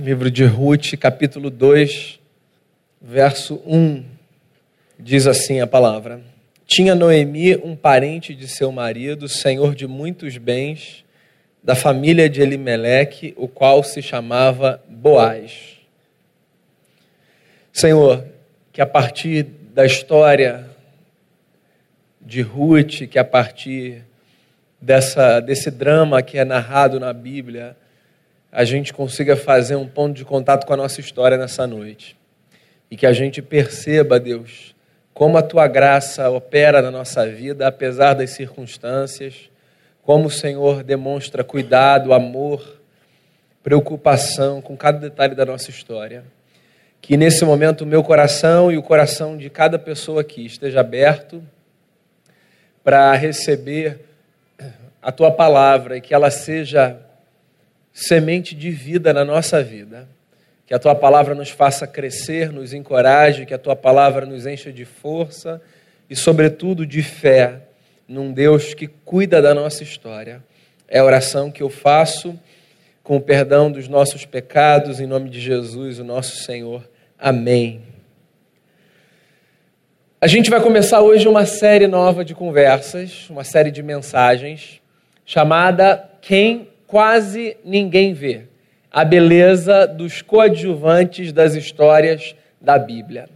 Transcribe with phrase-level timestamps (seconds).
[0.00, 2.18] Livro de Ruth, capítulo 2,
[3.02, 4.02] verso 1,
[4.98, 6.22] diz assim a palavra:
[6.66, 11.04] Tinha Noemi um parente de seu marido, senhor de muitos bens,
[11.62, 15.76] da família de Elimeleque, o qual se chamava Boaz.
[17.70, 18.24] Senhor,
[18.72, 19.42] que a partir
[19.74, 20.66] da história
[22.22, 24.02] de Ruth, que a partir
[24.80, 27.76] dessa, desse drama que é narrado na Bíblia,
[28.52, 32.16] a gente consiga fazer um ponto de contato com a nossa história nessa noite.
[32.90, 34.74] E que a gente perceba, Deus,
[35.14, 39.50] como a tua graça opera na nossa vida, apesar das circunstâncias,
[40.02, 42.80] como o Senhor demonstra cuidado, amor,
[43.62, 46.24] preocupação com cada detalhe da nossa história.
[47.00, 51.42] Que nesse momento o meu coração e o coração de cada pessoa aqui esteja aberto
[52.82, 54.00] para receber
[55.00, 56.98] a tua palavra e que ela seja
[57.92, 60.08] semente de vida na nossa vida.
[60.66, 64.72] Que a tua palavra nos faça crescer, nos encoraje, que a tua palavra nos encha
[64.72, 65.60] de força
[66.08, 67.62] e, sobretudo, de fé
[68.06, 70.42] num Deus que cuida da nossa história.
[70.88, 72.38] É a oração que eu faço
[73.02, 76.88] com o perdão dos nossos pecados, em nome de Jesus, o nosso Senhor.
[77.18, 77.82] Amém.
[80.20, 84.80] A gente vai começar hoje uma série nova de conversas, uma série de mensagens,
[85.24, 88.42] chamada Quem quase ninguém vê
[88.90, 93.28] a beleza dos coadjuvantes das histórias da Bíblia.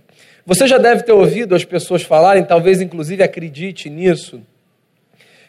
[0.44, 4.42] Você já deve ter ouvido as pessoas falarem, talvez inclusive acredite nisso,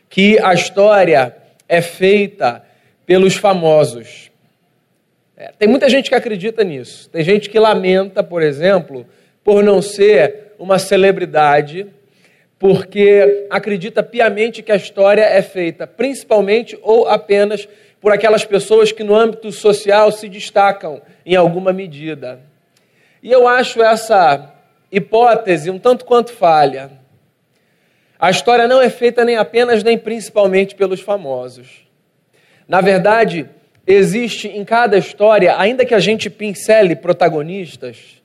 [0.08, 1.36] que a história
[1.67, 2.64] é feita
[3.08, 4.30] pelos famosos.
[5.36, 7.09] É, tem muita gente que acredita nisso.
[7.09, 9.03] Tem gente que lamenta, por exemplo,
[9.44, 11.88] por não ser uma celebridade
[12.58, 17.67] porque acredita piamente que a história é feita principalmente ou apenas
[18.00, 22.40] por aquelas pessoas que no âmbito social se destacam em alguma medida.
[23.22, 24.54] E eu acho essa
[24.92, 26.92] hipótese um tanto quanto falha.
[28.20, 31.86] A história não é feita nem apenas nem principalmente pelos famosos.
[32.68, 33.50] Na verdade,
[33.86, 38.22] existe em cada história, ainda que a gente pincele protagonistas,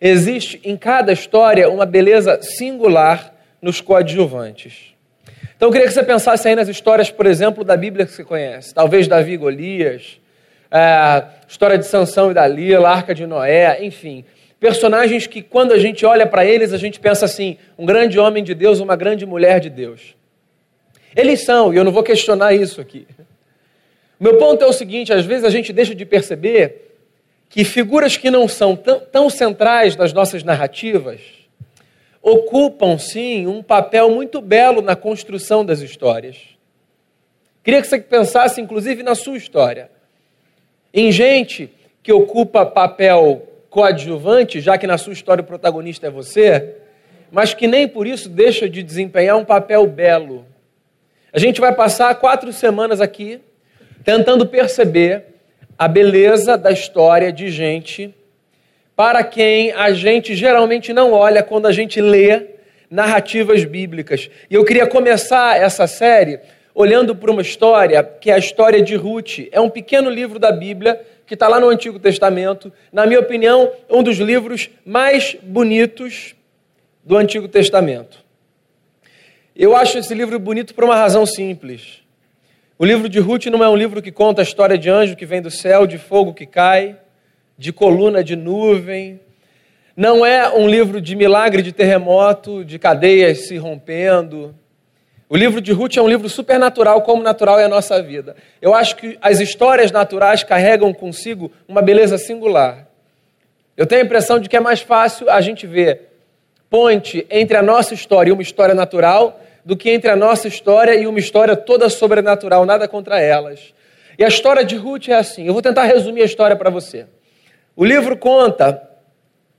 [0.00, 4.94] existe em cada história uma beleza singular nos coadjuvantes.
[5.58, 8.22] Então eu queria que você pensasse aí nas histórias, por exemplo, da Bíblia que você
[8.22, 8.72] conhece.
[8.72, 10.20] Talvez Davi e Golias,
[10.70, 14.24] é, história de Sansão e Dalila, Arca de Noé, enfim.
[14.60, 18.44] Personagens que, quando a gente olha para eles, a gente pensa assim: um grande homem
[18.44, 20.14] de Deus, uma grande mulher de Deus.
[21.16, 23.04] Eles são, e eu não vou questionar isso aqui.
[24.20, 26.94] Meu ponto é o seguinte: às vezes a gente deixa de perceber
[27.48, 31.37] que figuras que não são tão, tão centrais nas nossas narrativas,
[32.22, 36.36] ocupam, sim, um papel muito belo na construção das histórias.
[37.62, 39.90] Queria que você pensasse, inclusive, na sua história.
[40.92, 41.70] Em gente
[42.02, 46.76] que ocupa papel coadjuvante, já que na sua história o protagonista é você,
[47.30, 50.46] mas que nem por isso deixa de desempenhar um papel belo.
[51.32, 53.40] A gente vai passar quatro semanas aqui
[54.02, 55.24] tentando perceber
[55.78, 58.14] a beleza da história de gente
[58.98, 62.46] para quem a gente geralmente não olha quando a gente lê
[62.90, 64.28] narrativas bíblicas.
[64.50, 66.40] E eu queria começar essa série
[66.74, 69.46] olhando para uma história que é a história de Ruth.
[69.52, 72.72] É um pequeno livro da Bíblia que está lá no Antigo Testamento.
[72.92, 76.34] Na minha opinião, um dos livros mais bonitos
[77.04, 78.18] do Antigo Testamento.
[79.54, 82.02] Eu acho esse livro bonito por uma razão simples.
[82.76, 85.24] O livro de Ruth não é um livro que conta a história de anjo que
[85.24, 86.96] vem do céu, de fogo que cai
[87.58, 89.20] de coluna de nuvem.
[89.96, 94.54] Não é um livro de milagre de terremoto, de cadeias se rompendo.
[95.28, 98.36] O livro de Ruth é um livro supernatural, como natural é a nossa vida.
[98.62, 102.86] Eu acho que as histórias naturais carregam consigo uma beleza singular.
[103.76, 106.08] Eu tenho a impressão de que é mais fácil a gente ver
[106.70, 110.94] ponte entre a nossa história e uma história natural do que entre a nossa história
[110.94, 113.74] e uma história toda sobrenatural, nada contra elas.
[114.18, 115.46] E a história de Ruth é assim.
[115.46, 117.06] Eu vou tentar resumir a história para você.
[117.80, 118.82] O livro conta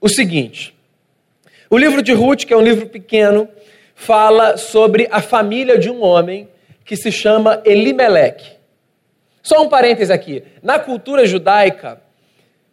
[0.02, 0.76] o seguinte:
[1.70, 3.48] o livro de Ruth, que é um livro pequeno,
[3.96, 6.50] fala sobre a família de um homem
[6.84, 8.58] que se chama Elimeleque.
[9.42, 10.44] Só um parêntese aqui.
[10.62, 12.02] Na cultura judaica,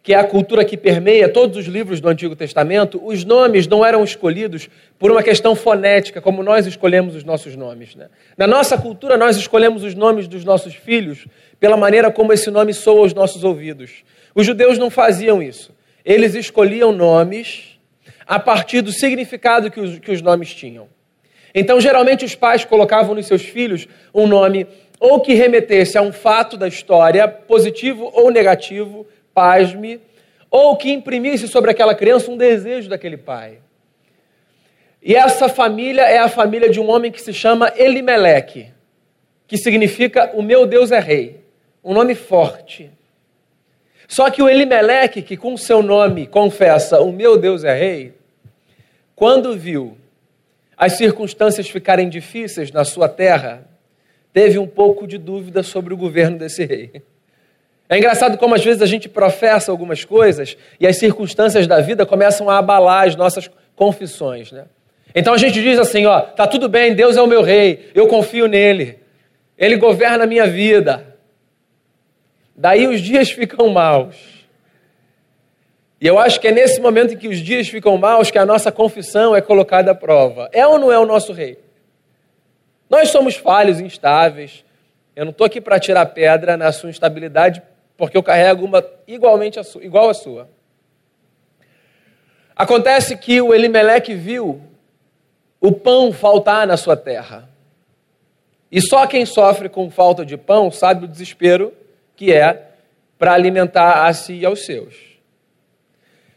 [0.03, 3.85] que é a cultura que permeia todos os livros do Antigo Testamento, os nomes não
[3.85, 4.69] eram escolhidos
[4.99, 7.95] por uma questão fonética, como nós escolhemos os nossos nomes.
[7.95, 8.09] Né?
[8.37, 11.25] Na nossa cultura, nós escolhemos os nomes dos nossos filhos
[11.57, 14.03] pela maneira como esse nome soa aos nossos ouvidos.
[14.37, 15.75] Os judeus não faziam isso.
[16.05, 17.79] Eles escolhiam nomes
[18.23, 20.87] a partir do significado que os, que os nomes tinham.
[21.55, 24.67] Então, geralmente, os pais colocavam nos seus filhos um nome
[24.99, 29.99] ou que remetesse a um fato da história, positivo ou negativo, pasme,
[30.51, 33.57] ou que imprimisse sobre aquela criança um desejo daquele pai.
[35.01, 38.67] E essa família é a família de um homem que se chama Elimeleque,
[39.47, 41.41] que significa o meu Deus é rei,
[41.83, 42.91] um nome forte.
[44.07, 48.13] Só que o Elimeleque, que com seu nome confessa o meu Deus é rei,
[49.15, 49.97] quando viu
[50.77, 53.67] as circunstâncias ficarem difíceis na sua terra,
[54.31, 57.01] teve um pouco de dúvida sobre o governo desse rei.
[57.89, 62.05] É engraçado como às vezes a gente professa algumas coisas e as circunstâncias da vida
[62.05, 64.65] começam a abalar as nossas confissões, né?
[65.15, 68.07] Então a gente diz assim, ó, tá tudo bem, Deus é o meu rei, eu
[68.07, 68.99] confio nele.
[69.57, 71.16] Ele governa a minha vida.
[72.57, 74.15] Daí os dias ficam maus.
[76.01, 78.45] E eu acho que é nesse momento em que os dias ficam maus que a
[78.45, 80.49] nossa confissão é colocada à prova.
[80.51, 81.59] É ou não é o nosso rei?
[82.89, 84.65] Nós somos falhos, instáveis.
[85.15, 87.61] Eu não estou aqui para tirar pedra na sua instabilidade,
[87.95, 90.49] porque eu carrego uma igualmente a sua, igual a sua.
[92.55, 94.61] Acontece que o Elimeleque viu
[95.61, 97.47] o pão faltar na sua terra.
[98.71, 101.71] E só quem sofre com falta de pão sabe o desespero
[102.17, 102.71] que é
[103.17, 104.95] para alimentar a si e aos seus.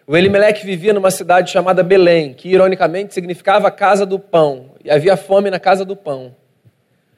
[0.07, 5.17] O Elimeleque vivia numa cidade chamada Belém, que ironicamente significava casa do pão, e havia
[5.17, 6.37] fome na casa do pão.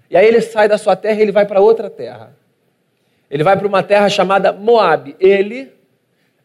[0.08, 2.36] E aí ele sai da sua terra e ele vai para outra terra.
[3.30, 5.16] Ele vai para uma terra chamada Moabe.
[5.18, 5.72] Ele,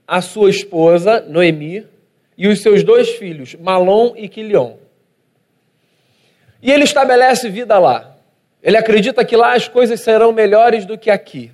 [0.08, 1.86] a sua esposa, Noemi,
[2.38, 4.78] e os seus dois filhos, Malom e Quilion.
[6.62, 8.16] E ele estabelece vida lá.
[8.64, 11.52] Ele acredita que lá as coisas serão melhores do que aqui.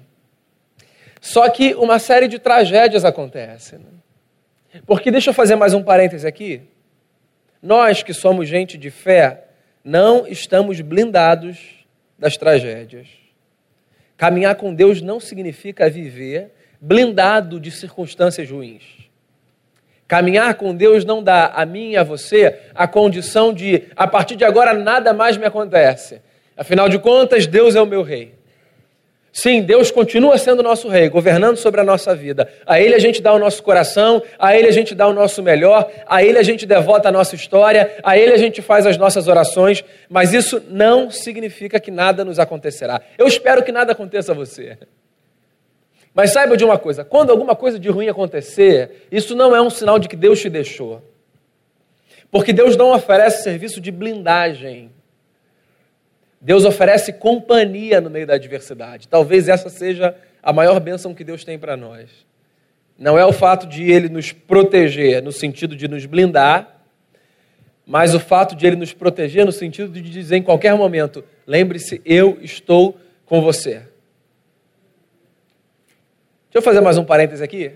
[1.24, 3.78] Só que uma série de tragédias acontece.
[3.78, 4.82] Né?
[4.86, 6.64] Porque deixa eu fazer mais um parêntese aqui.
[7.62, 9.46] Nós que somos gente de fé,
[9.82, 11.86] não estamos blindados
[12.20, 13.08] das tragédias.
[14.18, 18.84] Caminhar com Deus não significa viver blindado de circunstâncias ruins.
[20.06, 24.36] Caminhar com Deus não dá a mim e a você a condição de, a partir
[24.36, 26.22] de agora, nada mais me acontece.
[26.58, 28.43] Afinal de contas, Deus é o meu rei.
[29.36, 32.48] Sim, Deus continua sendo nosso rei, governando sobre a nossa vida.
[32.68, 35.42] A Ele a gente dá o nosso coração, a Ele a gente dá o nosso
[35.42, 38.96] melhor, a Ele a gente devota a nossa história, a Ele a gente faz as
[38.96, 43.02] nossas orações, mas isso não significa que nada nos acontecerá.
[43.18, 44.78] Eu espero que nada aconteça a você.
[46.14, 49.70] Mas saiba de uma coisa: quando alguma coisa de ruim acontecer, isso não é um
[49.72, 51.02] sinal de que Deus te deixou.
[52.30, 54.92] Porque Deus não oferece serviço de blindagem
[56.44, 59.08] Deus oferece companhia no meio da adversidade.
[59.08, 62.10] Talvez essa seja a maior bênção que Deus tem para nós.
[63.00, 66.82] Não é o fato de Ele nos proteger no sentido de nos blindar,
[67.86, 72.02] mas o fato de Ele nos proteger no sentido de dizer em qualquer momento: lembre-se,
[72.04, 73.76] eu estou com você.
[76.52, 77.72] Deixa eu fazer mais um parêntese aqui.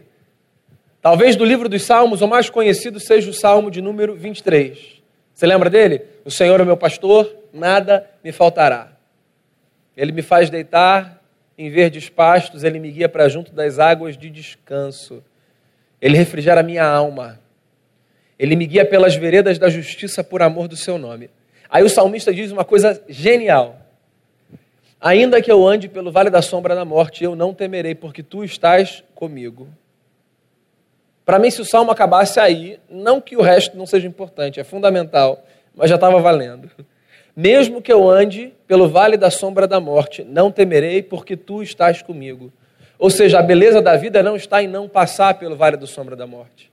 [1.01, 4.96] Talvez do livro dos Salmos, o mais conhecido seja o Salmo de número 23.
[5.37, 6.01] Você lembra dele?
[6.25, 8.91] O Senhor é meu pastor, nada me faltará.
[9.95, 11.21] Ele me faz deitar
[11.55, 15.23] em verdes pastos, ele me guia para junto das águas de descanso.
[16.01, 17.39] Ele refrigera a minha alma.
[18.39, 21.29] Ele me guia pelas veredas da justiça por amor do seu nome.
[21.69, 23.79] Aí o salmista diz uma coisa genial.
[24.99, 28.43] Ainda que eu ande pelo vale da sombra da morte, eu não temerei, porque tu
[28.43, 29.67] estás comigo.
[31.27, 34.63] Para mim, se o salmo acabasse aí, não que o resto não seja importante, é
[34.63, 35.43] fundamental,
[35.75, 36.71] mas já estava valendo.
[37.35, 42.01] Mesmo que eu ande pelo vale da sombra da morte, não temerei, porque tu estás
[42.01, 42.49] comigo.
[42.97, 46.15] Ou seja, a beleza da vida não está em não passar pelo vale da sombra
[46.15, 46.71] da morte.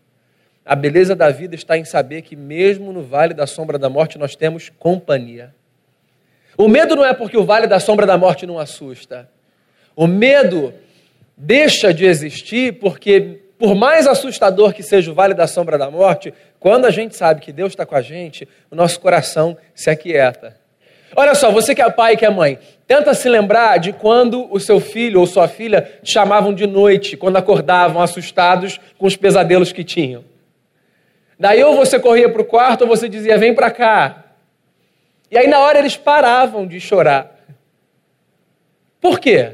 [0.64, 4.18] A beleza da vida está em saber que, mesmo no vale da sombra da morte,
[4.18, 5.52] nós temos companhia.
[6.56, 9.28] O medo não é porque o vale da sombra da morte não assusta.
[9.96, 10.72] O medo
[11.36, 16.34] deixa de existir porque, por mais assustador que seja o vale da sombra da morte,
[16.58, 20.56] quando a gente sabe que Deus está com a gente, o nosso coração se aquieta.
[21.16, 24.52] Olha só, você que é pai e que é mãe, tenta se lembrar de quando
[24.52, 29.16] o seu filho ou sua filha te chamavam de noite, quando acordavam assustados com os
[29.16, 30.24] pesadelos que tinham.
[31.38, 34.24] Daí ou você corria para o quarto ou você dizia, vem para cá.
[35.30, 37.30] E aí na hora eles paravam de chorar.
[39.00, 39.52] Por quê?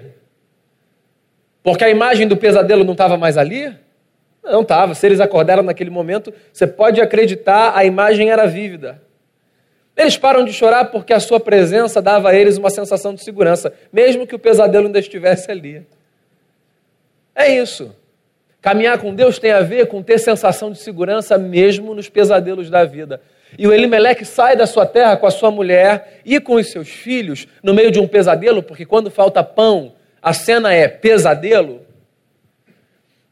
[1.63, 3.75] Porque a imagem do pesadelo não estava mais ali?
[4.43, 4.95] Não estava.
[4.95, 9.01] Se eles acordaram naquele momento, você pode acreditar, a imagem era vívida.
[9.97, 13.73] Eles param de chorar porque a sua presença dava a eles uma sensação de segurança,
[13.93, 15.87] mesmo que o pesadelo ainda estivesse ali.
[17.35, 17.95] É isso.
[18.61, 22.85] Caminhar com Deus tem a ver com ter sensação de segurança mesmo nos pesadelos da
[22.85, 23.21] vida.
[23.59, 26.89] E o Elimeleque sai da sua terra com a sua mulher e com os seus
[26.89, 29.93] filhos no meio de um pesadelo, porque quando falta pão,
[30.23, 31.81] a cena é pesadelo.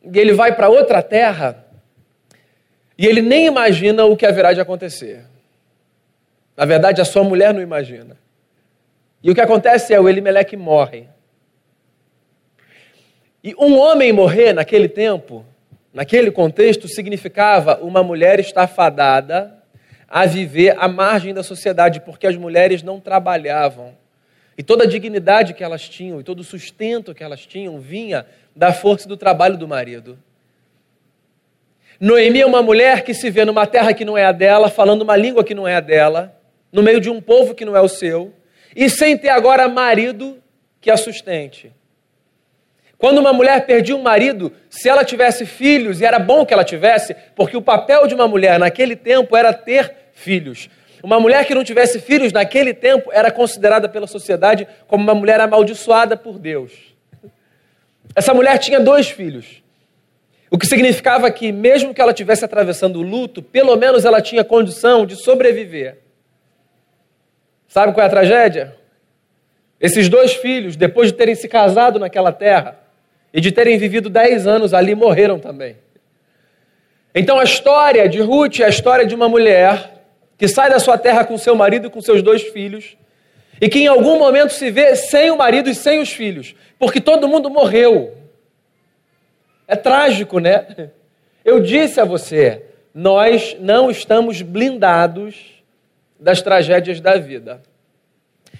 [0.02, 1.64] E ele vai para outra terra
[2.96, 5.24] e ele nem imagina o que haverá de acontecer.
[6.56, 8.16] Na verdade, a sua mulher não imagina.
[9.22, 11.06] E o que acontece é o Elimeleque morre.
[13.42, 15.46] E um homem morrer naquele tempo,
[15.94, 19.56] naquele contexto, significava uma mulher estar fadada
[20.08, 23.94] a viver à margem da sociedade, porque as mulheres não trabalhavam.
[24.58, 28.26] E toda a dignidade que elas tinham e todo o sustento que elas tinham vinha
[28.56, 30.18] da força do trabalho do marido.
[32.00, 35.02] Noemi é uma mulher que se vê numa terra que não é a dela, falando
[35.02, 36.36] uma língua que não é a dela,
[36.72, 38.34] no meio de um povo que não é o seu,
[38.74, 40.42] e sem ter agora marido
[40.80, 41.72] que a sustente.
[42.96, 46.64] Quando uma mulher perdia um marido, se ela tivesse filhos, e era bom que ela
[46.64, 50.68] tivesse, porque o papel de uma mulher naquele tempo era ter filhos.
[51.02, 55.40] Uma mulher que não tivesse filhos naquele tempo era considerada pela sociedade como uma mulher
[55.40, 56.72] amaldiçoada por Deus.
[58.14, 59.62] Essa mulher tinha dois filhos.
[60.50, 64.42] O que significava que, mesmo que ela estivesse atravessando o luto, pelo menos ela tinha
[64.42, 65.98] condição de sobreviver.
[67.68, 68.74] Sabe qual é a tragédia?
[69.80, 72.78] Esses dois filhos, depois de terem se casado naquela terra
[73.32, 75.76] e de terem vivido dez anos ali, morreram também.
[77.14, 79.97] Então a história de Ruth é a história de uma mulher
[80.38, 82.96] que sai da sua terra com seu marido e com seus dois filhos
[83.60, 87.00] e que em algum momento se vê sem o marido e sem os filhos, porque
[87.00, 88.16] todo mundo morreu.
[89.66, 90.90] É trágico, né?
[91.44, 92.62] Eu disse a você,
[92.94, 95.62] nós não estamos blindados
[96.18, 97.60] das tragédias da vida.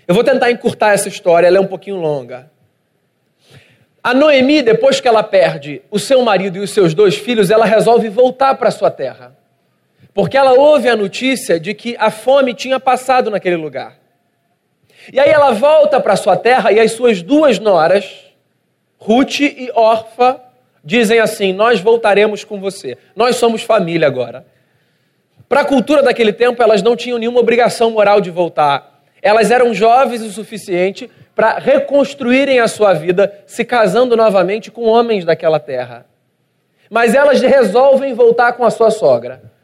[0.07, 2.51] Eu vou tentar encurtar essa história, ela é um pouquinho longa.
[4.03, 7.67] A Noemi, depois que ela perde o seu marido e os seus dois filhos, ela
[7.67, 9.37] resolve voltar para sua terra.
[10.19, 14.01] Porque ela ouve a notícia de que a fome tinha passado naquele lugar.
[15.13, 18.27] E aí ela volta para sua terra e as suas duas noras,
[18.99, 20.41] Ruth e Orfa,
[20.83, 22.99] dizem assim: Nós voltaremos com você.
[23.15, 24.45] Nós somos família agora.
[25.49, 29.05] Para a cultura daquele tempo, elas não tinham nenhuma obrigação moral de voltar.
[29.23, 35.25] Elas eram jovens o suficiente para reconstruírem a sua vida, se casando novamente com homens
[35.25, 36.07] daquela terra.
[36.91, 39.57] Mas elas resolvem voltar com a sua sogra.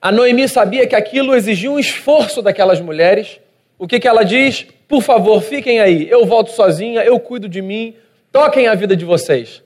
[0.00, 3.38] A Noemi sabia que aquilo exigia um esforço daquelas mulheres.
[3.78, 4.66] O que, que ela diz?
[4.88, 7.94] Por favor, fiquem aí, eu volto sozinha, eu cuido de mim,
[8.32, 9.62] toquem a vida de vocês.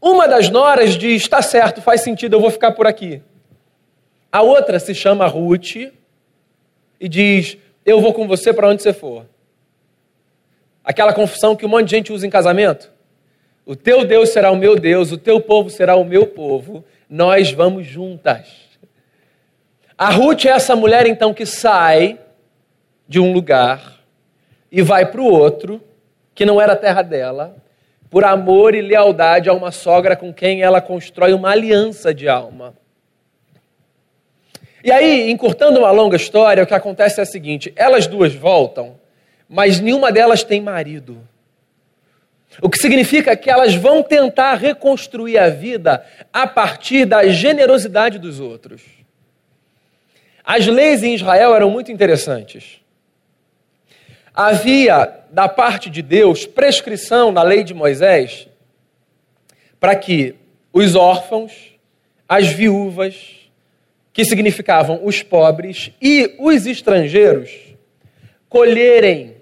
[0.00, 3.20] Uma das noras diz: está certo, faz sentido, eu vou ficar por aqui.
[4.30, 5.76] A outra se chama Ruth
[7.00, 9.26] e diz: Eu vou com você para onde você for.
[10.84, 12.92] Aquela confissão que um monte de gente usa em casamento.
[13.66, 17.50] O teu Deus será o meu Deus, o teu povo será o meu povo, nós
[17.50, 18.63] vamos juntas.
[19.96, 22.18] A Ruth é essa mulher então que sai
[23.06, 24.00] de um lugar
[24.70, 25.80] e vai para o outro,
[26.34, 27.56] que não era a terra dela,
[28.10, 32.74] por amor e lealdade a uma sogra com quem ela constrói uma aliança de alma.
[34.82, 38.96] E aí, encurtando uma longa história, o que acontece é o seguinte: elas duas voltam,
[39.48, 41.18] mas nenhuma delas tem marido.
[42.60, 48.40] O que significa que elas vão tentar reconstruir a vida a partir da generosidade dos
[48.40, 49.03] outros.
[50.44, 52.80] As leis em Israel eram muito interessantes.
[54.34, 58.48] Havia, da parte de Deus, prescrição na lei de Moisés
[59.84, 60.34] para que
[60.72, 61.52] os órfãos,
[62.28, 63.50] as viúvas,
[64.14, 67.50] que significavam os pobres, e os estrangeiros,
[68.48, 69.36] colherem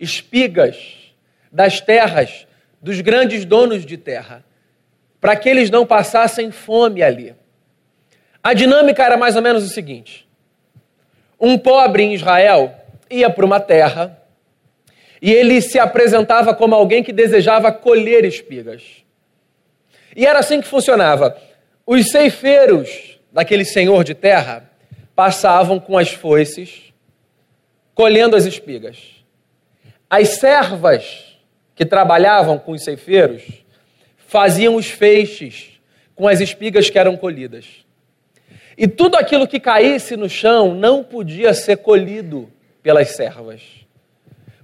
[0.00, 1.12] espigas
[1.52, 2.46] das terras
[2.82, 4.44] dos grandes donos de terra,
[5.20, 7.34] para que eles não passassem fome ali.
[8.42, 10.26] A dinâmica era mais ou menos o seguinte:
[11.44, 12.74] um pobre em Israel
[13.10, 14.18] ia para uma terra
[15.20, 18.82] e ele se apresentava como alguém que desejava colher espigas.
[20.16, 21.36] E era assim que funcionava.
[21.86, 24.70] Os ceifeiros daquele senhor de terra
[25.14, 26.92] passavam com as foices,
[27.94, 28.98] colhendo as espigas.
[30.08, 31.36] As servas
[31.74, 33.42] que trabalhavam com os ceifeiros
[34.16, 35.80] faziam os feixes
[36.14, 37.83] com as espigas que eram colhidas.
[38.76, 42.50] E tudo aquilo que caísse no chão não podia ser colhido
[42.82, 43.62] pelas servas.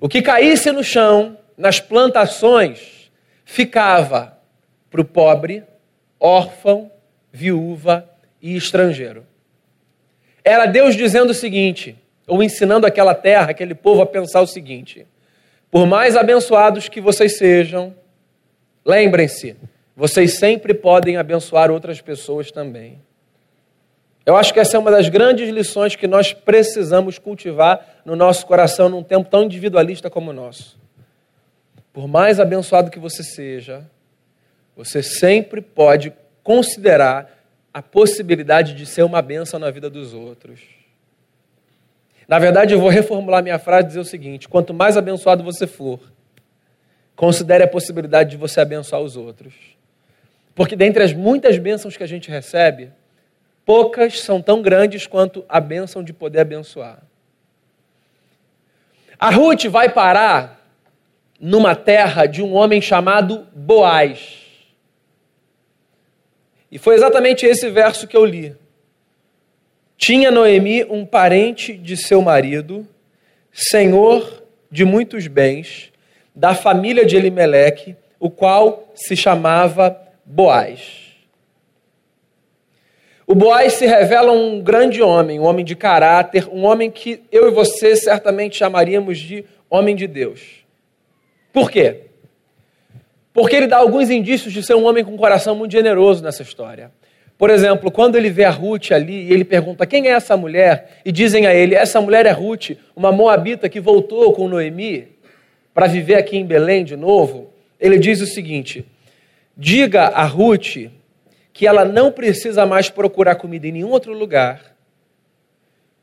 [0.01, 3.11] O que caísse no chão, nas plantações,
[3.45, 4.39] ficava
[4.91, 5.63] para o pobre,
[6.19, 6.91] órfão,
[7.33, 8.09] viúva
[8.43, 9.25] e estrangeiro.
[10.43, 15.07] Era Deus dizendo o seguinte, ou ensinando aquela terra, aquele povo a pensar o seguinte:
[15.71, 17.95] por mais abençoados que vocês sejam,
[18.85, 19.57] lembrem-se,
[19.95, 22.99] vocês sempre podem abençoar outras pessoas também.
[24.31, 28.47] Eu acho que essa é uma das grandes lições que nós precisamos cultivar no nosso
[28.47, 30.79] coração num tempo tão individualista como o nosso.
[31.93, 33.85] Por mais abençoado que você seja,
[34.77, 36.13] Você sempre pode
[36.45, 37.29] considerar
[37.75, 40.61] a possibilidade de ser uma bênção na vida dos outros.
[42.29, 45.67] Na verdade, eu vou reformular minha frase e dizer o seguinte: quanto mais abençoado você
[45.67, 45.99] for,
[47.17, 49.53] considere a possibilidade de você abençoar os outros.
[50.55, 52.93] Porque dentre as muitas bênçãos que a gente recebe,
[53.71, 57.05] poucas são tão grandes quanto a bênção de poder abençoar.
[59.17, 60.69] A Ruth vai parar
[61.41, 64.39] numa terra de um homem chamado Boaz.
[66.69, 68.57] E foi exatamente esse verso que eu li.
[69.97, 72.85] Tinha Noemi um parente de seu marido,
[73.53, 75.93] senhor de muitos bens,
[76.35, 79.97] da família de Elimeleque, o qual se chamava
[80.27, 81.10] Boaz.
[83.31, 87.47] O Boaz se revela um grande homem, um homem de caráter, um homem que eu
[87.47, 90.65] e você certamente chamaríamos de homem de Deus.
[91.53, 92.07] Por quê?
[93.33, 96.43] Porque ele dá alguns indícios de ser um homem com um coração muito generoso nessa
[96.43, 96.91] história.
[97.39, 101.01] Por exemplo, quando ele vê a Ruth ali e ele pergunta quem é essa mulher,
[101.05, 105.07] e dizem a ele: essa mulher é Ruth, uma moabita que voltou com Noemi
[105.73, 107.53] para viver aqui em Belém de novo.
[107.79, 108.85] Ele diz o seguinte:
[109.57, 110.91] diga a Ruth
[111.61, 114.75] que ela não precisa mais procurar comida em nenhum outro lugar,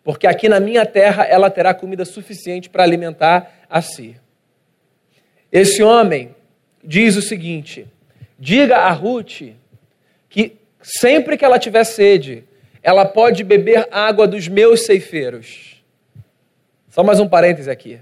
[0.04, 4.16] porque aqui na minha terra ela terá comida suficiente para alimentar a si.
[5.52, 6.36] Esse homem
[6.84, 7.88] diz o seguinte:
[8.38, 9.56] diga a Ruth
[10.30, 12.44] que sempre que ela tiver sede,
[12.84, 15.84] ela pode beber água dos meus ceifeiros.
[16.88, 18.00] Só mais um parêntese aqui.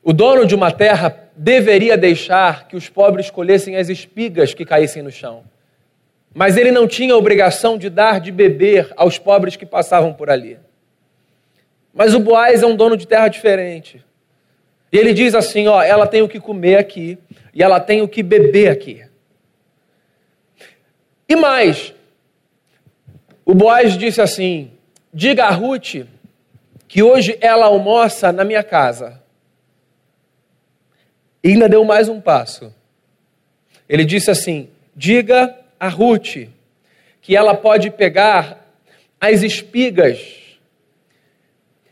[0.00, 5.02] O dono de uma terra deveria deixar que os pobres colhessem as espigas que caíssem
[5.02, 5.50] no chão.
[6.34, 10.58] Mas ele não tinha obrigação de dar de beber aos pobres que passavam por ali.
[11.92, 14.02] Mas o Boaz é um dono de terra diferente.
[14.90, 17.18] E ele diz assim: ó, ela tem o que comer aqui
[17.54, 19.04] e ela tem o que beber aqui.
[21.28, 21.94] E mais,
[23.44, 24.72] o Boaz disse assim:
[25.12, 26.06] diga a Ruth
[26.88, 29.20] que hoje ela almoça na minha casa.
[31.44, 32.74] E ainda deu mais um passo.
[33.88, 36.48] Ele disse assim: diga a Ruth
[37.20, 38.72] que ela pode pegar
[39.20, 40.20] as espigas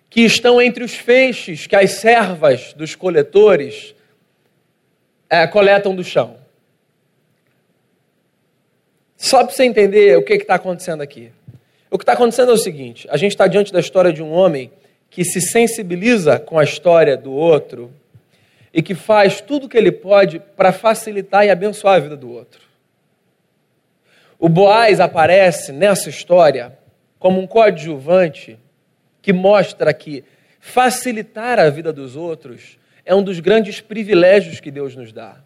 [0.08, 3.92] que estão entre os feixes que as servas dos coletores
[5.28, 6.36] é, coletam do chão.
[9.16, 11.32] Só para você entender o que está acontecendo aqui.
[11.90, 14.30] O que está acontecendo é o seguinte: a gente está diante da história de um
[14.30, 14.70] homem
[15.10, 17.92] que se sensibiliza com a história do outro
[18.72, 22.30] e que faz tudo o que ele pode para facilitar e abençoar a vida do
[22.30, 22.69] outro.
[24.40, 26.72] O Boaz aparece nessa história
[27.18, 28.58] como um coadjuvante
[29.20, 30.24] que mostra que
[30.58, 35.36] facilitar a vida dos outros é um dos grandes privilégios que Deus nos dá.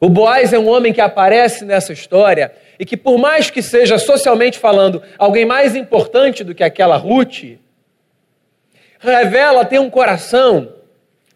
[0.00, 3.98] O Boaz é um homem que aparece nessa história e que, por mais que seja
[3.98, 7.58] socialmente falando alguém mais importante do que aquela Ruth,
[8.98, 10.72] revela ter um coração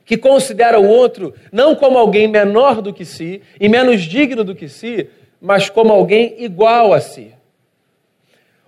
[0.03, 4.55] que considera o outro não como alguém menor do que si e menos digno do
[4.55, 7.33] que si, mas como alguém igual a si.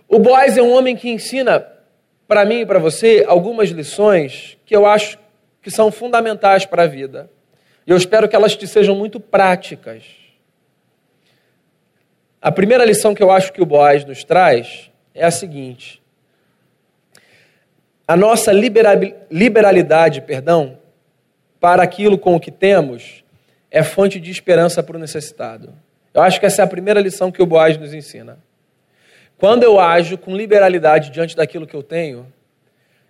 [0.08, 1.66] O Boaz é um homem que ensina
[2.26, 5.18] para mim e para você algumas lições que eu acho
[5.62, 7.30] que são fundamentais para a vida.
[7.86, 10.04] E eu espero que elas te sejam muito práticas.
[12.40, 16.00] A primeira lição que eu acho que o Boaz nos traz é a seguinte:
[18.06, 20.78] a nossa liberalidade, perdão,
[21.58, 23.24] para aquilo com o que temos
[23.70, 25.74] é fonte de esperança para o necessitado.
[26.12, 28.38] Eu acho que essa é a primeira lição que o Boaz nos ensina.
[29.36, 32.26] Quando eu ajo com liberalidade diante daquilo que eu tenho,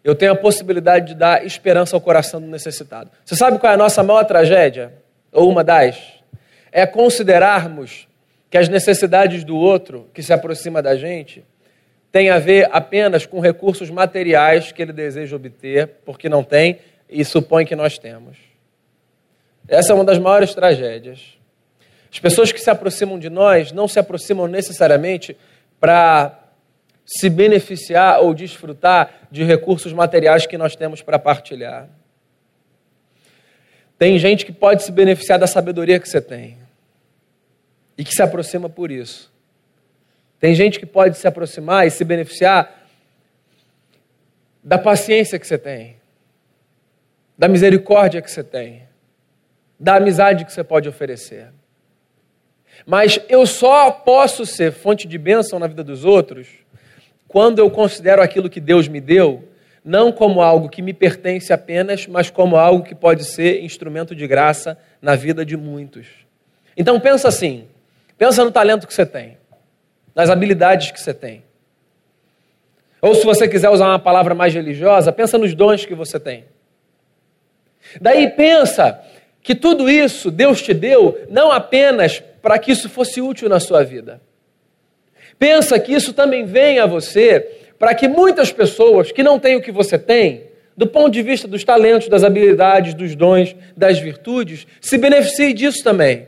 [0.04, 3.10] eu tenho a possibilidade de dar esperança ao coração do necessitado.
[3.24, 4.92] Você sabe qual é a nossa maior tragédia?
[5.32, 5.98] Ou uma das?
[6.70, 8.06] É considerarmos
[8.50, 11.44] que as necessidades do outro que se aproxima da gente
[12.10, 17.24] têm a ver apenas com recursos materiais que ele deseja obter, porque não tem e
[17.24, 18.36] supõe que nós temos.
[19.66, 21.37] Essa é uma das maiores tragédias.
[22.10, 25.36] As pessoas que se aproximam de nós não se aproximam necessariamente
[25.78, 26.38] para
[27.06, 31.88] se beneficiar ou desfrutar de recursos materiais que nós temos para partilhar.
[33.98, 36.58] Tem gente que pode se beneficiar da sabedoria que você tem
[37.96, 39.32] e que se aproxima por isso.
[40.38, 42.86] Tem gente que pode se aproximar e se beneficiar
[44.62, 45.96] da paciência que você tem,
[47.36, 48.86] da misericórdia que você tem,
[49.80, 51.48] da amizade que você pode oferecer.
[52.86, 56.48] Mas eu só posso ser fonte de bênção na vida dos outros
[57.26, 59.48] quando eu considero aquilo que Deus me deu
[59.88, 64.26] não como algo que me pertence apenas, mas como algo que pode ser instrumento de
[64.26, 66.06] graça na vida de muitos.
[66.76, 67.66] Então pensa assim,
[68.18, 69.38] pensa no talento que você tem,
[70.14, 71.42] nas habilidades que você tem.
[73.00, 76.44] Ou se você quiser usar uma palavra mais religiosa, pensa nos dons que você tem.
[77.98, 79.00] Daí pensa
[79.42, 83.84] que tudo isso Deus te deu não apenas para que isso fosse útil na sua
[83.84, 84.20] vida.
[85.38, 87.40] Pensa que isso também vem a você
[87.78, 91.46] para que muitas pessoas que não têm o que você tem, do ponto de vista
[91.46, 96.26] dos talentos, das habilidades, dos dons, das virtudes, se beneficiem disso também.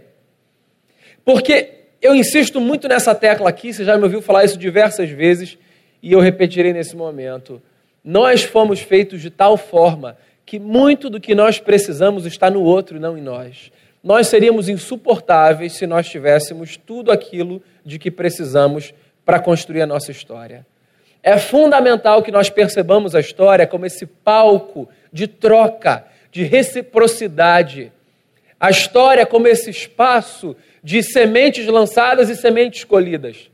[1.24, 1.70] Porque
[2.00, 5.58] eu insisto muito nessa tecla aqui, você já me ouviu falar isso diversas vezes,
[6.02, 7.60] e eu repetirei nesse momento.
[8.02, 12.98] Nós fomos feitos de tal forma que muito do que nós precisamos está no outro
[12.98, 13.70] não em nós.
[14.02, 20.10] Nós seríamos insuportáveis se nós tivéssemos tudo aquilo de que precisamos para construir a nossa
[20.10, 20.66] história.
[21.22, 27.92] É fundamental que nós percebamos a história como esse palco de troca, de reciprocidade.
[28.58, 33.50] A história como esse espaço de sementes lançadas e sementes colhidas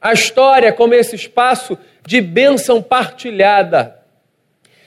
[0.00, 3.98] a história como esse espaço de bênção partilhada.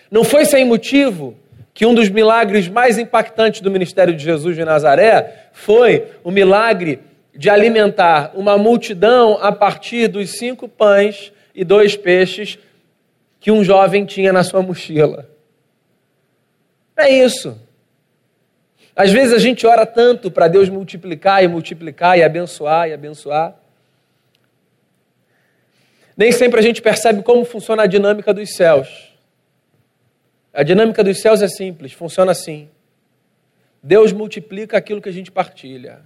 [0.10, 1.38] Não foi sem motivo
[1.80, 7.00] que um dos milagres mais impactantes do ministério de Jesus de Nazaré foi o milagre
[7.34, 12.60] de alimentar uma multidão a partir dos cinco pães e dois peixes
[13.40, 15.30] que um jovem tinha na sua mochila.
[16.98, 17.58] É isso.
[18.94, 23.56] Às vezes a gente ora tanto para Deus multiplicar e multiplicar e abençoar e abençoar.
[26.18, 29.09] Nem sempre a gente percebe como funciona a dinâmica dos céus.
[30.54, 32.70] A dinâmica dos céus é simples, funciona assim.
[33.82, 36.02] Deus multiplica aquilo que a gente partilha.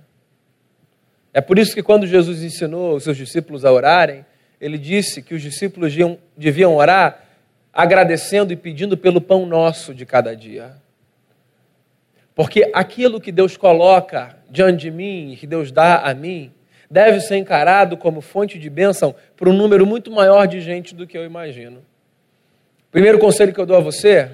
[1.33, 4.25] É por isso que quando Jesus ensinou os seus discípulos a orarem,
[4.61, 5.93] ele disse que os discípulos
[6.37, 7.23] deviam orar
[7.73, 10.75] agradecendo e pedindo pelo pão nosso de cada dia.
[12.35, 16.51] Porque aquilo que Deus coloca diante de mim, que Deus dá a mim,
[16.89, 21.07] deve ser encarado como fonte de bênção para um número muito maior de gente do
[21.07, 21.83] que eu imagino.
[22.93, 24.29] Primeiro conselho que eu dou a você,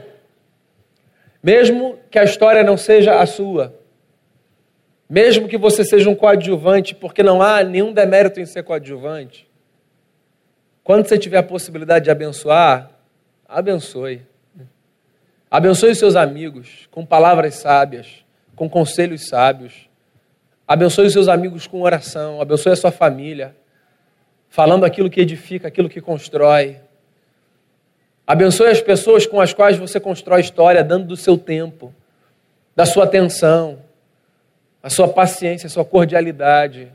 [1.42, 3.74] mesmo que a história não seja a sua,
[5.10, 9.48] mesmo que você seja um coadjuvante, porque não há nenhum demérito em ser coadjuvante,
[10.84, 12.92] quando você tiver a possibilidade de abençoar,
[13.48, 14.24] abençoe.
[15.50, 18.26] Abençoe seus amigos com palavras sábias,
[18.58, 19.90] com conselhos sábios.
[20.68, 23.56] Abençoe os seus amigos com oração, abençoe a sua família,
[24.50, 26.89] falando aquilo que edifica, aquilo que constrói.
[28.30, 31.92] Abençoe as pessoas com as quais você constrói história, dando do seu tempo,
[32.76, 33.80] da sua atenção,
[34.84, 36.92] a sua paciência, a sua cordialidade.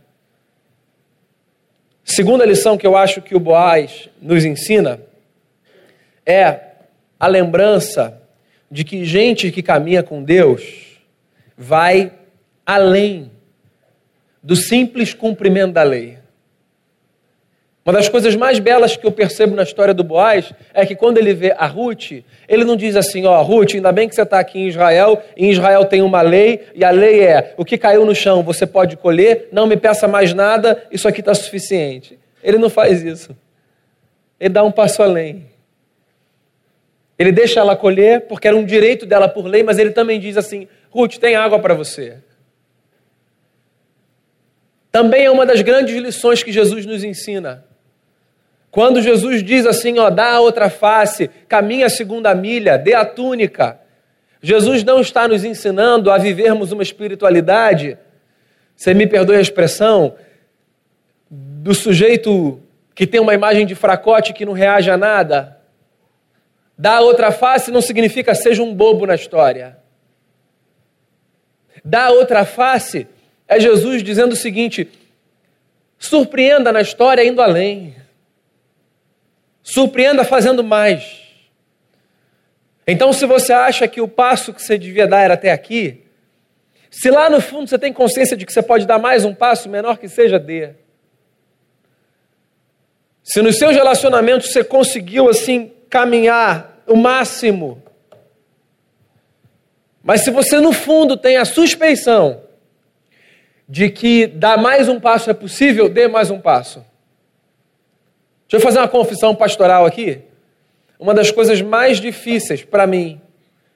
[2.04, 5.00] Segunda lição que eu acho que o Boaz nos ensina
[6.24, 6.60] é
[7.18, 8.22] a lembrança
[8.70, 11.00] de que gente que caminha com Deus
[11.58, 12.12] vai
[12.64, 13.32] além
[14.40, 16.16] do simples cumprimento da lei.
[17.84, 21.18] Uma das coisas mais belas que eu percebo na história do Boaz é que quando
[21.18, 22.12] ele vê a Ruth,
[22.48, 25.22] ele não diz assim, ó, oh, Ruth, ainda bem que você está aqui em Israel,
[25.36, 28.66] em Israel tem uma lei, e a lei é, o que caiu no chão você
[28.66, 32.18] pode colher, não me peça mais nada, isso aqui está suficiente.
[32.42, 33.36] Ele não faz isso.
[34.40, 35.44] Ele dá um passo além.
[37.18, 40.38] Ele deixa ela colher, porque era um direito dela por lei, mas ele também diz
[40.38, 42.16] assim, Ruth, tem água para você.
[44.90, 47.73] Também é uma das grandes lições que Jesus nos ensina.
[48.74, 53.04] Quando Jesus diz assim, ó, dá a outra face, caminha a segunda milha, dê a
[53.04, 53.78] túnica.
[54.42, 57.96] Jesus não está nos ensinando a vivermos uma espiritualidade,
[58.74, 60.16] você me perdoe a expressão,
[61.30, 62.60] do sujeito
[62.96, 65.56] que tem uma imagem de fracote que não reage a nada.
[66.76, 69.78] Dar a outra face não significa seja um bobo na história.
[71.84, 73.06] Dar a outra face
[73.46, 74.90] é Jesus dizendo o seguinte:
[75.96, 77.94] surpreenda na história indo além,
[79.64, 81.22] surpreenda fazendo mais.
[82.86, 86.04] Então, se você acha que o passo que você devia dar era até aqui,
[86.90, 89.68] se lá no fundo você tem consciência de que você pode dar mais um passo,
[89.68, 90.74] menor que seja, dê.
[93.22, 97.82] Se nos seus relacionamentos você conseguiu assim caminhar o máximo,
[100.02, 102.42] mas se você no fundo tem a suspeição
[103.66, 106.84] de que dar mais um passo é possível, dê mais um passo.
[108.48, 110.20] Deixa eu fazer uma confissão pastoral aqui.
[110.98, 113.20] Uma das coisas mais difíceis para mim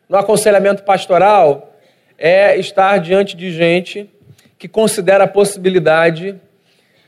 [0.09, 1.75] no aconselhamento pastoral
[2.17, 4.09] é estar diante de gente
[4.59, 6.39] que considera a possibilidade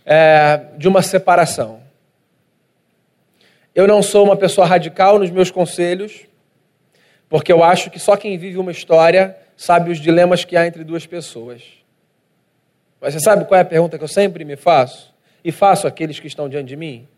[0.07, 1.81] é, de uma separação.
[3.75, 6.27] Eu não sou uma pessoa radical nos meus conselhos,
[7.29, 10.85] porque eu acho que só quem vive uma história sabe os dilemas que há entre
[10.85, 11.63] duas pessoas.
[13.01, 15.15] Mas você sabe qual é a pergunta que eu sempre me faço?
[15.43, 17.09] E faço àqueles que estão diante de mim?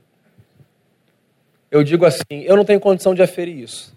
[1.72, 3.96] Eu digo assim: eu não tenho condição de aferir isso.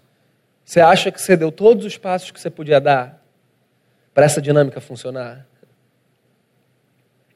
[0.64, 3.22] Você acha que você deu todos os passos que você podia dar
[4.14, 5.46] para essa dinâmica funcionar?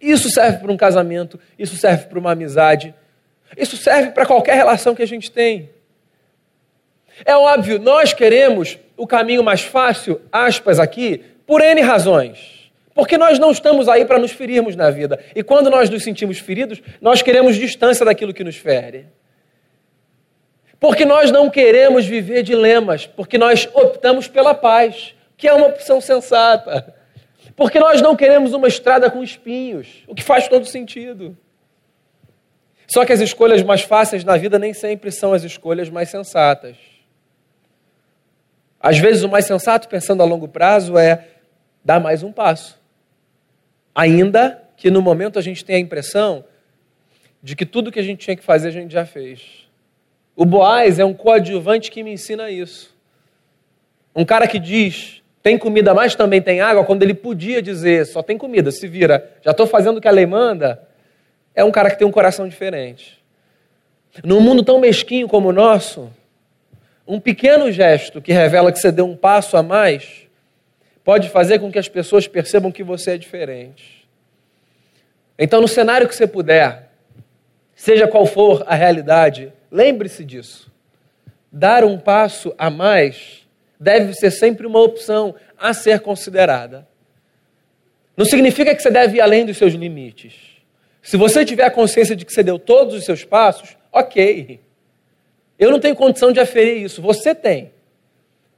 [0.00, 2.94] Isso serve para um casamento, isso serve para uma amizade,
[3.54, 5.68] isso serve para qualquer relação que a gente tem.
[7.26, 12.72] É óbvio, nós queremos o caminho mais fácil, aspas aqui, por N razões.
[12.94, 15.22] Porque nós não estamos aí para nos ferirmos na vida.
[15.34, 19.06] E quando nós nos sentimos feridos, nós queremos distância daquilo que nos fere.
[20.80, 26.00] Porque nós não queremos viver dilemas, porque nós optamos pela paz, que é uma opção
[26.00, 26.94] sensata.
[27.54, 31.36] Porque nós não queremos uma estrada com espinhos, o que faz todo sentido.
[32.86, 36.76] Só que as escolhas mais fáceis na vida nem sempre são as escolhas mais sensatas.
[38.80, 41.26] Às vezes, o mais sensato, pensando a longo prazo, é
[41.84, 42.80] dar mais um passo.
[43.94, 46.42] Ainda que no momento a gente tenha a impressão
[47.42, 49.69] de que tudo que a gente tinha que fazer a gente já fez.
[50.40, 52.96] O Boaz é um coadjuvante que me ensina isso.
[54.16, 58.22] Um cara que diz, tem comida, mas também tem água, quando ele podia dizer, só
[58.22, 60.80] tem comida, se vira, já estou fazendo o que a lei manda,
[61.54, 63.22] é um cara que tem um coração diferente.
[64.24, 66.10] Num mundo tão mesquinho como o nosso,
[67.06, 70.26] um pequeno gesto que revela que você deu um passo a mais
[71.04, 74.08] pode fazer com que as pessoas percebam que você é diferente.
[75.38, 76.88] Então, no cenário que você puder,
[77.74, 80.70] seja qual for a realidade, lembre-se disso.
[81.50, 83.46] Dar um passo a mais
[83.78, 86.86] deve ser sempre uma opção a ser considerada.
[88.16, 90.34] Não significa que você deve ir além dos seus limites.
[91.02, 94.60] Se você tiver a consciência de que você deu todos os seus passos, ok.
[95.58, 97.72] Eu não tenho condição de aferir isso, você tem.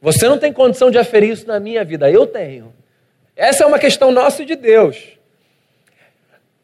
[0.01, 2.75] Você não tem condição de aferir isso na minha vida, eu tenho.
[3.37, 5.17] Essa é uma questão nossa e de Deus.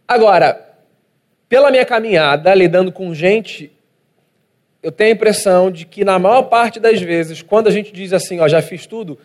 [0.06, 0.74] Agora,
[1.48, 3.70] pela minha caminhada, lidando com gente,
[4.88, 8.14] eu tenho a impressão de que na maior parte das vezes, quando a gente diz
[8.14, 9.18] assim, ó, já fiz tudo,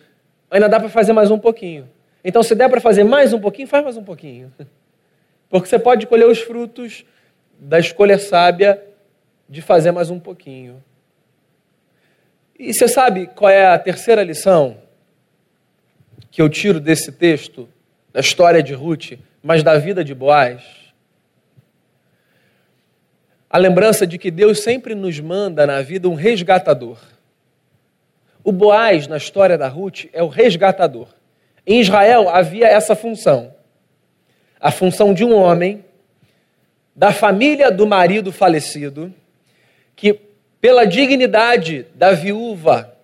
[0.52, 1.90] ainda dá para fazer mais um pouquinho.
[2.22, 4.52] Então, se der para fazer mais um pouquinho, faz mais um pouquinho.
[5.50, 7.06] Porque você pode colher os frutos
[7.58, 8.84] da escolha sábia
[9.48, 10.84] de fazer mais um pouquinho.
[12.60, 14.76] E você sabe qual é a terceira lição
[16.30, 17.70] que eu tiro desse texto,
[18.12, 20.62] da história de Ruth, mas da vida de Boaz?
[23.54, 26.98] A lembrança de que Deus sempre nos manda na vida um resgatador.
[28.44, 31.08] O Boaz, na história da Ruth, é o resgatador.
[31.64, 33.54] Em Israel havia essa função.
[34.60, 35.86] A função de um homem,
[36.96, 39.14] da família do marido falecido,
[39.96, 40.20] que
[40.60, 42.98] pela dignidade da viúva.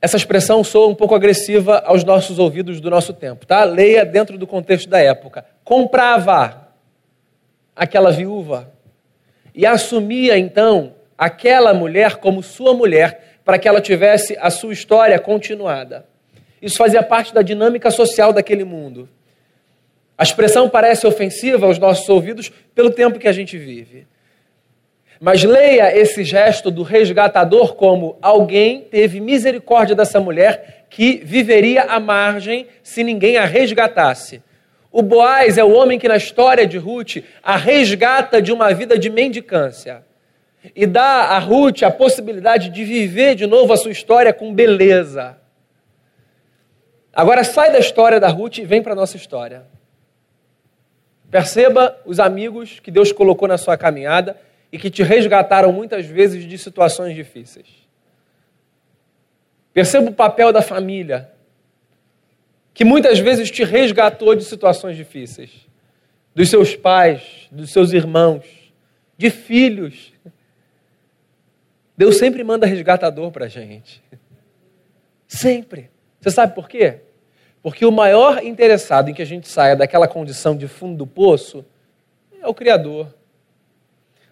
[0.00, 3.64] Essa expressão soa um pouco agressiva aos nossos ouvidos do nosso tempo, tá?
[3.64, 5.44] Leia dentro do contexto da época.
[5.62, 6.67] Comprava
[7.78, 8.72] aquela viúva
[9.54, 15.18] e assumia então aquela mulher como sua mulher para que ela tivesse a sua história
[15.18, 16.04] continuada.
[16.60, 19.08] Isso fazia parte da dinâmica social daquele mundo.
[20.18, 24.06] A expressão parece ofensiva aos nossos ouvidos pelo tempo que a gente vive.
[25.20, 32.00] Mas leia esse gesto do resgatador como alguém teve misericórdia dessa mulher que viveria à
[32.00, 34.42] margem se ninguém a resgatasse.
[34.98, 38.98] O Boaz é o homem que na história de Ruth a resgata de uma vida
[38.98, 40.04] de mendicância
[40.74, 45.38] e dá a Ruth a possibilidade de viver de novo a sua história com beleza.
[47.12, 49.66] Agora sai da história da Ruth e vem para a nossa história.
[51.30, 54.36] Perceba os amigos que Deus colocou na sua caminhada
[54.72, 57.68] e que te resgataram muitas vezes de situações difíceis.
[59.72, 61.30] Perceba o papel da família,
[62.78, 65.50] que muitas vezes te resgatou de situações difíceis,
[66.32, 68.44] dos seus pais, dos seus irmãos,
[69.16, 70.12] de filhos.
[71.96, 74.00] Deus sempre manda resgatador para a gente.
[75.26, 75.90] Sempre.
[76.20, 77.00] Você sabe por quê?
[77.64, 81.66] Porque o maior interessado em que a gente saia daquela condição de fundo do poço
[82.40, 83.12] é o Criador.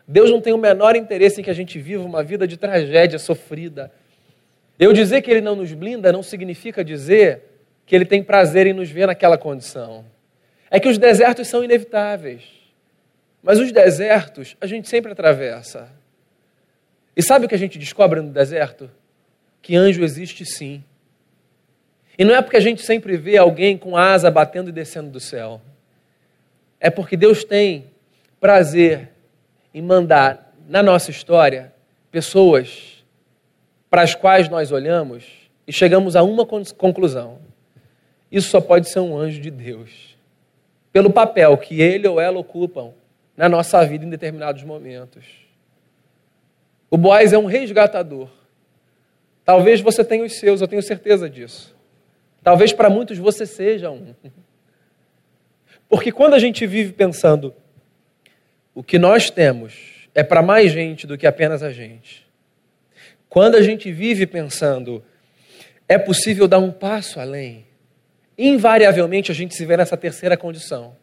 [0.07, 3.19] Deus não tem o menor interesse em que a gente viva uma vida de tragédia
[3.19, 3.91] sofrida.
[4.79, 7.56] Eu dizer que Ele não nos blinda não significa dizer
[7.87, 10.05] que Ele tem prazer em nos ver naquela condição.
[10.69, 12.43] É que os desertos são inevitáveis.
[13.43, 15.89] Mas os desertos a gente sempre atravessa.
[17.17, 18.91] E sabe o que a gente descobre no deserto?
[19.63, 20.83] Que anjo existe sim.
[22.19, 25.21] E não é porque a gente sempre vê alguém com asa batendo e descendo do
[25.21, 25.61] céu.
[26.81, 27.87] É porque Deus tem
[28.41, 29.11] prazer
[29.73, 31.73] em mandar na nossa história
[32.11, 33.05] pessoas
[33.89, 35.25] para as quais nós olhamos
[35.67, 37.39] e chegamos a uma conclusão:
[38.31, 40.17] isso só pode ser um anjo de Deus.
[40.97, 42.95] pelo papel que ele ou ela ocupam
[43.37, 45.27] na nossa vida em determinados momentos.
[46.91, 48.31] O Boaz é um resgatador.
[49.45, 51.77] Talvez você tenha os seus, eu tenho certeza disso.
[52.43, 54.15] Talvez para muitos você seja um.
[55.87, 57.55] Porque quando a gente vive pensando
[58.75, 62.27] o que nós temos é para mais gente do que apenas a gente.
[63.29, 65.05] Quando a gente vive pensando
[65.87, 67.66] é possível dar um passo além,
[68.39, 70.97] invariavelmente a gente se vê nessa terceira condição.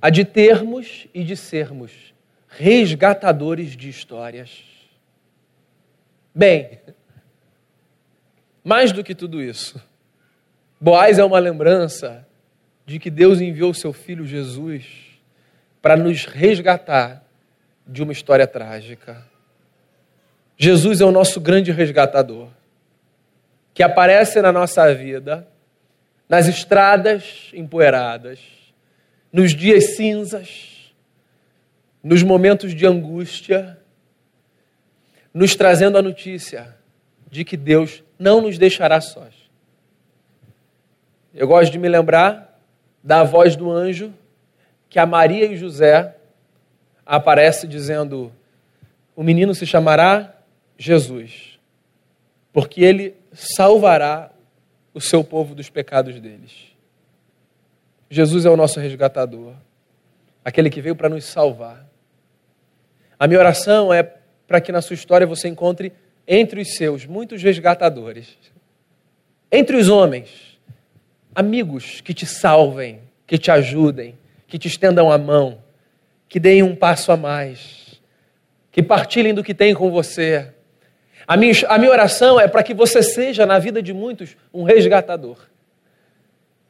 [0.00, 2.14] A de termos e de sermos
[2.48, 4.62] resgatadores de histórias.
[6.34, 6.78] Bem,
[8.62, 9.82] mais do que tudo isso,
[10.80, 12.26] Boaz é uma lembrança
[12.84, 14.84] de que Deus enviou seu filho Jesus
[15.80, 17.24] para nos resgatar
[17.86, 19.24] de uma história trágica.
[20.56, 22.48] Jesus é o nosso grande resgatador,
[23.72, 25.48] que aparece na nossa vida,
[26.28, 28.38] nas estradas empoeiradas,
[29.32, 30.92] nos dias cinzas,
[32.02, 33.78] nos momentos de angústia,
[35.32, 36.76] nos trazendo a notícia
[37.30, 39.34] de que Deus não nos deixará sós.
[41.34, 42.60] Eu gosto de me lembrar
[43.02, 44.14] da voz do anjo
[44.88, 46.14] que a Maria e José
[47.04, 48.32] aparece dizendo:
[49.16, 50.36] O menino se chamará
[50.78, 51.58] Jesus,
[52.52, 54.30] porque ele salvará
[54.94, 56.52] o seu povo dos pecados deles.
[58.08, 59.52] Jesus é o nosso resgatador,
[60.44, 61.84] aquele que veio para nos salvar.
[63.18, 64.02] A minha oração é
[64.46, 65.92] para que na sua história você encontre
[66.26, 68.38] entre os seus muitos resgatadores,
[69.50, 70.54] entre os homens
[71.34, 75.58] amigos que te salvem, que te ajudem, que te estendam a mão,
[76.28, 78.00] que deem um passo a mais,
[78.70, 80.53] que partilhem do que tem com você.
[81.26, 84.62] A minha, a minha oração é para que você seja, na vida de muitos, um
[84.62, 85.38] resgatador.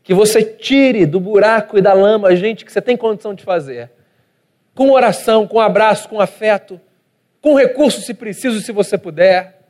[0.03, 3.43] Que você tire do buraco e da lama a gente que você tem condição de
[3.43, 3.90] fazer.
[4.75, 6.81] Com oração, com abraço, com afeto,
[7.40, 9.61] com recurso se preciso, se você puder,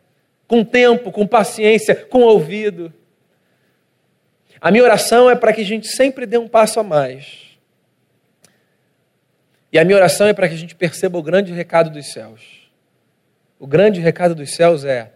[0.47, 2.93] com tempo, com paciência, com ouvido.
[4.61, 7.59] A minha oração é para que a gente sempre dê um passo a mais.
[9.73, 12.64] E a minha oração é para que a gente perceba o grande recado dos céus.
[13.65, 15.11] O grande recado dos céus é: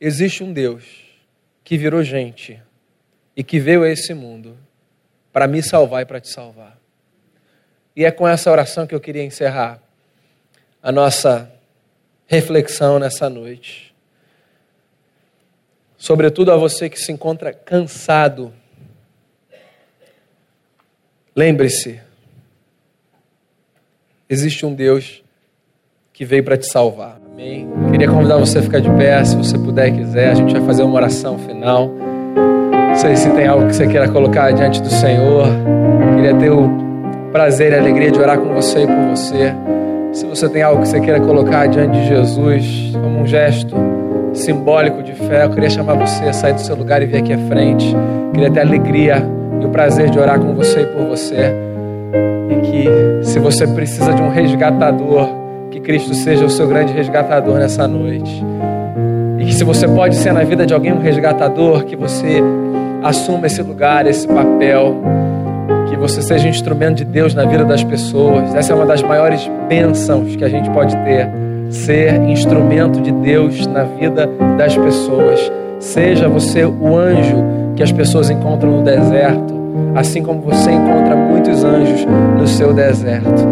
[0.00, 0.82] existe um Deus
[1.62, 2.60] que virou gente
[3.36, 4.58] e que veio a esse mundo
[5.32, 6.76] para me salvar e para te salvar.
[7.94, 9.80] E é com essa oração que eu queria encerrar
[10.82, 11.48] a nossa
[12.26, 13.94] reflexão nessa noite
[15.96, 18.52] sobretudo a você que se encontra cansado.
[21.34, 22.00] Lembre-se,
[24.28, 25.22] existe um Deus
[26.12, 27.25] que veio para te salvar.
[27.38, 27.68] Amém?
[27.90, 30.30] Queria convidar você a ficar de pé, se você puder e quiser.
[30.30, 31.90] A gente vai fazer uma oração final.
[32.34, 35.46] Não sei se tem algo que você queira colocar diante do Senhor.
[36.14, 36.70] Queria ter o
[37.32, 39.54] prazer e a alegria de orar com você e por você.
[40.12, 43.76] Se você tem algo que você queira colocar diante de Jesus, como um gesto
[44.32, 47.34] simbólico de fé, eu queria chamar você a sair do seu lugar e vir aqui
[47.34, 47.94] à frente.
[48.32, 49.22] Queria ter a alegria
[49.60, 51.54] e o prazer de orar com você e por você.
[52.48, 55.35] E que, se você precisa de um resgatador,
[55.76, 58.42] que Cristo seja o seu grande resgatador nessa noite.
[59.38, 62.42] E que, se você pode ser na vida de alguém um resgatador, que você
[63.02, 64.96] assuma esse lugar, esse papel.
[65.90, 68.54] Que você seja instrumento de Deus na vida das pessoas.
[68.54, 71.28] Essa é uma das maiores bênçãos que a gente pode ter
[71.68, 75.52] ser instrumento de Deus na vida das pessoas.
[75.78, 77.44] Seja você o anjo
[77.76, 79.54] que as pessoas encontram no deserto,
[79.94, 82.06] assim como você encontra muitos anjos
[82.38, 83.46] no seu deserto.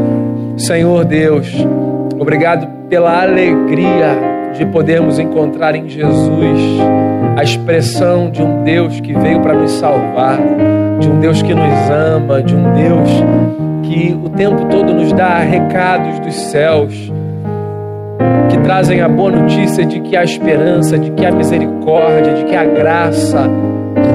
[0.57, 1.53] Senhor Deus,
[2.19, 4.17] obrigado pela alegria
[4.57, 6.61] de podermos encontrar em Jesus
[7.37, 10.39] a expressão de um Deus que veio para nos salvar,
[11.01, 13.11] de um Deus que nos ama, de um Deus
[13.83, 17.13] que o tempo todo nos dá recados dos céus
[18.49, 22.55] que trazem a boa notícia de que há esperança, de que há misericórdia, de que
[22.55, 23.49] há graça,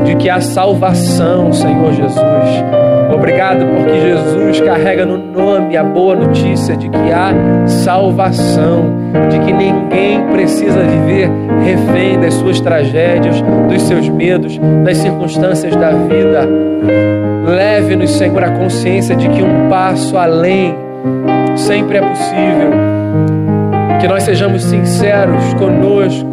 [0.05, 2.88] de que há salvação, Senhor Jesus.
[3.11, 7.33] Obrigado porque Jesus carrega no nome a boa notícia de que há
[7.67, 8.85] salvação,
[9.29, 11.29] de que ninguém precisa viver
[11.63, 16.47] refém das suas tragédias, dos seus medos, das circunstâncias da vida.
[17.45, 20.75] Leve-nos, Senhor, a consciência de que um passo além
[21.55, 22.89] sempre é possível
[23.99, 26.25] que nós sejamos sinceros conosco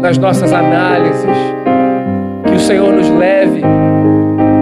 [0.00, 1.36] nas nossas análises.
[2.46, 3.62] Que o Senhor nos leve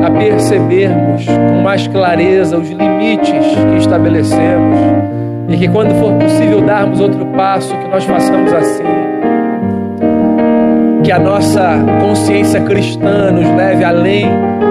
[0.02, 4.78] a percebermos com mais clareza os limites que estabelecemos.
[5.48, 8.84] E que quando for possível darmos outro passo, que nós façamos assim.
[11.02, 14.28] Que a nossa consciência cristã nos leve além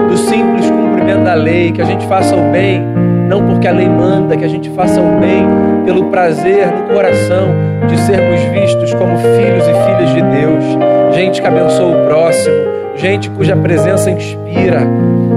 [0.08, 2.82] do simples cumprimento da lei, que a gente faça o bem,
[3.28, 5.46] não porque a lei manda, que a gente faça o bem
[5.84, 7.48] pelo prazer no coração
[7.86, 13.30] de sermos vistos como filhos e filhas de Deus, gente que abençoa o próximo, gente
[13.30, 14.86] cuja presença inspira,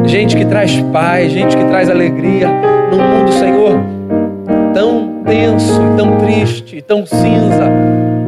[0.03, 2.49] gente que traz paz, gente que traz alegria
[2.91, 3.79] num mundo, Senhor,
[4.73, 7.71] tão tenso, tão triste, tão cinza,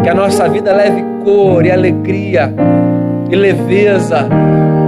[0.01, 2.53] que a nossa vida leve cor e alegria
[3.29, 4.25] e leveza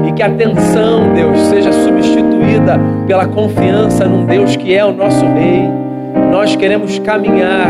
[0.08, 5.26] e que a tensão, Deus, seja substituída pela confiança num Deus que é o nosso
[5.26, 5.70] Rei.
[6.32, 7.68] Nós queremos caminhar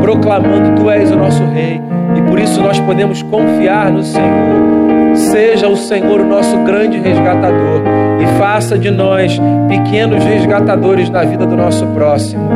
[0.00, 1.80] proclamando: Tu és o nosso Rei
[2.16, 4.85] e por isso nós podemos confiar no Senhor.
[5.16, 7.82] Seja o Senhor o nosso grande resgatador
[8.20, 9.38] e faça de nós
[9.68, 12.48] pequenos resgatadores na vida do nosso próximo.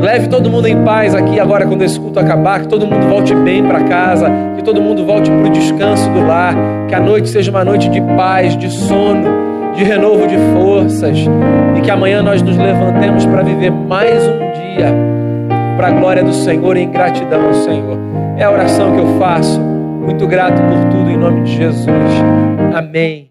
[0.00, 3.34] Leve todo mundo em paz aqui agora quando esse culto acabar, que todo mundo volte
[3.34, 6.54] bem para casa, que todo mundo volte para o descanso do lar,
[6.88, 11.18] que a noite seja uma noite de paz, de sono, de renovo de forças
[11.76, 14.94] e que amanhã nós nos levantemos para viver mais um dia
[15.76, 17.98] para a glória do Senhor e em gratidão ao Senhor.
[18.36, 19.69] É a oração que eu faço.
[20.10, 21.86] Muito grato por tudo em nome de Jesus.
[22.74, 23.28] Amém.